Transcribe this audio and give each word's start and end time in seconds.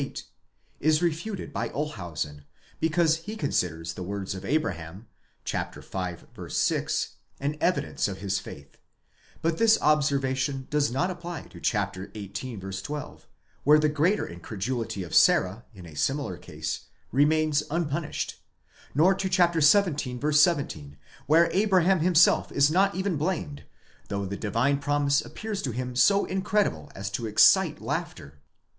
8, 0.03 0.23
is 0.79 1.03
refuted 1.03 1.53
by 1.53 1.69
Olshausen, 1.69 2.45
because 2.79 3.17
he 3.17 3.35
considers 3.35 3.93
the 3.93 4.01
words 4.01 4.33
of 4.33 4.43
Abraham, 4.43 5.05
chap. 5.45 5.75
v. 5.75 6.49
6, 6.49 7.09
an 7.39 7.55
evidence 7.61 8.07
of 8.07 8.17
his 8.17 8.39
faith; 8.39 8.77
but 9.43 9.59
this 9.59 9.77
observation 9.79 10.65
does 10.71 10.89
not 10.91 11.11
apply 11.11 11.43
to 11.43 11.59
chap. 11.59 11.95
xviii. 11.95 12.29
12, 12.33 13.27
where 13.63 13.77
the 13.77 13.89
greater 13.89 14.25
incredulity 14.27 15.03
of 15.03 15.13
Sarah, 15.13 15.65
in 15.71 15.85
a 15.85 15.95
similar 15.95 16.35
case, 16.37 16.85
remains 17.11 17.61
nor 18.95 19.13
to 19.13 19.29
chap. 19.29 19.51
xvii. 19.53 19.61
17, 20.31 20.97
where 21.27 21.47
Abraham 21.51 21.99
himself 21.99 22.51
is 22.51 22.71
not 22.71 22.95
even 22.95 23.17
blamed, 23.17 23.65
though 24.07 24.25
the 24.25 24.35
divine 24.35 24.79
promise 24.79 25.21
appears 25.23 25.61
to 25.61 25.69
him 25.71 25.95
so 25.95 26.25
incredible 26.25 26.91
as 26.95 27.11
to 27.11 27.27
excite 27.27 27.79
laughter. 27.79 28.39